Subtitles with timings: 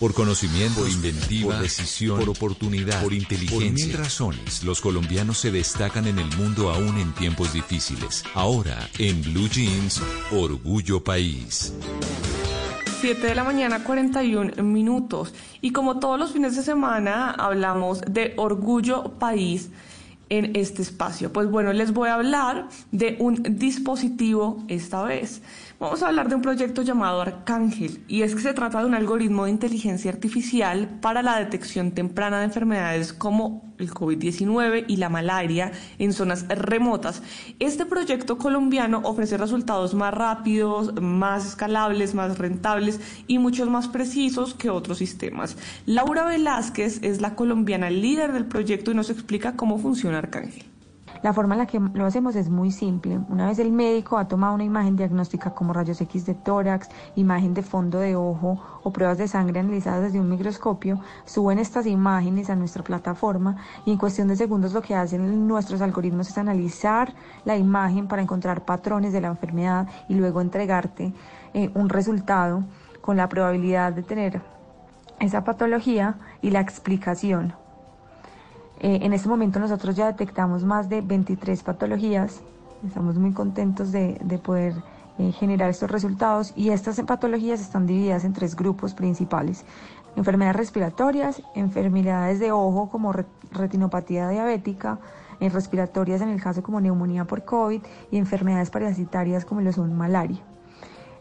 [0.00, 3.68] Por conocimiento, por inventiva, por decisión, por oportunidad, por inteligencia.
[3.68, 8.24] Por mil razones, los colombianos se destacan en el mundo aún en tiempos difíciles.
[8.32, 10.00] Ahora, en Blue Jeans,
[10.32, 11.74] Orgullo País.
[13.02, 15.34] 7 de la mañana, 41 minutos.
[15.60, 19.68] Y como todos los fines de semana, hablamos de Orgullo País
[20.30, 21.32] en este espacio.
[21.32, 25.42] Pues bueno, les voy a hablar de un dispositivo esta vez.
[25.78, 28.94] Vamos a hablar de un proyecto llamado Arcángel y es que se trata de un
[28.94, 35.08] algoritmo de inteligencia artificial para la detección temprana de enfermedades como el COVID-19 y la
[35.08, 37.22] malaria en zonas remotas.
[37.58, 44.54] Este proyecto colombiano ofrece resultados más rápidos, más escalables, más rentables y muchos más precisos
[44.54, 45.56] que otros sistemas.
[45.86, 50.69] Laura Velázquez es la colombiana líder del proyecto y nos explica cómo funciona Arcángel.
[51.22, 53.20] La forma en la que lo hacemos es muy simple.
[53.28, 57.52] Una vez el médico ha tomado una imagen diagnóstica como rayos X de tórax, imagen
[57.52, 62.48] de fondo de ojo o pruebas de sangre analizadas desde un microscopio, suben estas imágenes
[62.48, 67.12] a nuestra plataforma y en cuestión de segundos lo que hacen nuestros algoritmos es analizar
[67.44, 71.12] la imagen para encontrar patrones de la enfermedad y luego entregarte
[71.52, 72.64] eh, un resultado
[73.02, 74.40] con la probabilidad de tener
[75.18, 77.59] esa patología y la explicación
[78.80, 82.40] eh, en este momento nosotros ya detectamos más de 23 patologías.
[82.86, 84.72] Estamos muy contentos de, poder
[85.18, 89.66] eh, generar estos resultados y estas patologías están divididas en tres grupos principales.
[90.16, 93.12] Enfermedades respiratorias, enfermedades de ojo como
[93.52, 94.98] retinopatía diabética,
[95.40, 99.94] en respiratorias en el caso como neumonía por COVID y enfermedades parasitarias como lo son
[99.96, 100.40] malaria.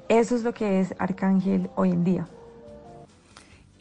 [0.08, 2.28] Eso es lo que es Arcángel hoy en día.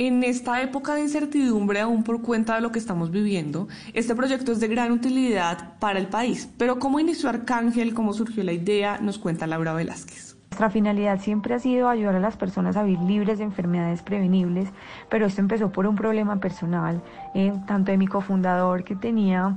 [0.00, 4.53] En esta época de incertidumbre, aún por cuenta de lo que estamos viviendo, este proyecto
[4.53, 6.48] es de gran utilidad para el país.
[6.56, 7.94] Pero ¿cómo inició Arcángel?
[7.94, 8.98] ¿Cómo surgió la idea?
[8.98, 10.36] Nos cuenta Laura Velázquez.
[10.50, 14.69] Nuestra finalidad siempre ha sido ayudar a las personas a vivir libres de enfermedades prevenibles,
[15.09, 17.03] pero esto empezó por un problema personal,
[17.34, 19.56] eh, tanto de mi cofundador que tenía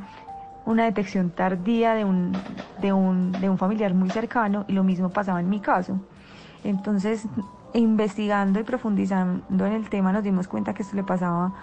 [0.65, 2.31] una detección tardía de un,
[2.81, 6.01] de, un, de un familiar muy cercano y lo mismo pasaba en mi caso.
[6.63, 7.27] Entonces
[7.73, 11.53] investigando y profundizando en el tema nos dimos cuenta que esto le pasaba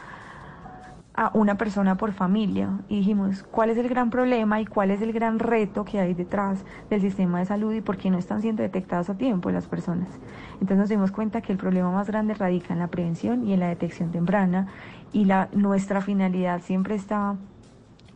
[1.18, 5.02] a una persona por familia y dijimos cuál es el gran problema y cuál es
[5.02, 8.40] el gran reto que hay detrás del sistema de salud y por qué no están
[8.40, 10.08] siendo detectados a tiempo las personas.
[10.60, 13.58] Entonces nos dimos cuenta que el problema más grande radica en la prevención y en
[13.58, 14.68] la detección temprana
[15.12, 17.34] y la, nuestra finalidad siempre está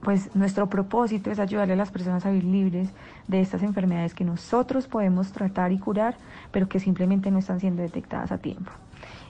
[0.02, 2.88] pues nuestro propósito es ayudarle a las personas a vivir libres
[3.28, 6.16] de estas enfermedades que nosotros podemos tratar y curar,
[6.50, 8.72] pero que simplemente no están siendo detectadas a tiempo.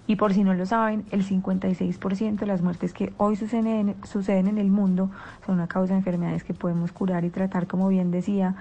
[0.06, 3.94] Y por si no lo saben, el 56% de las muertes que hoy suceden,
[4.48, 5.10] en el mundo
[5.46, 8.56] son a causa de enfermedades que podemos curar y tratar, como bien decía.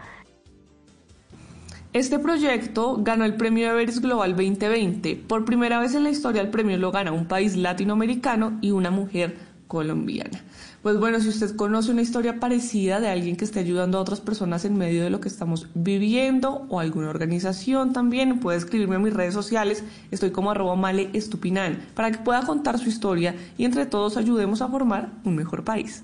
[1.94, 5.16] Este proyecto ganó el premio Everest Global 2020.
[5.16, 8.92] Por primera vez en la historia el premio lo gana un país latinoamericano y una
[8.92, 10.44] mujer colombiana.
[10.82, 14.20] Pues bueno, si usted conoce una historia parecida de alguien que esté ayudando a otras
[14.20, 19.00] personas en medio de lo que estamos viviendo o alguna organización también, puede escribirme a
[19.00, 19.86] mis redes sociales.
[20.12, 24.62] Estoy como arroba male estupinan para que pueda contar su historia y entre todos ayudemos
[24.62, 26.04] a formar un mejor país.